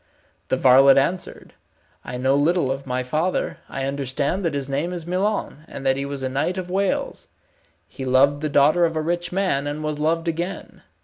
[0.47, 1.53] The varlet answered,
[2.03, 3.59] "I know little of my father.
[3.69, 7.27] I understand that his name is Milon, and that he was a knight of Wales.
[7.87, 10.81] He loved the daughter of a rich man, and was loved again.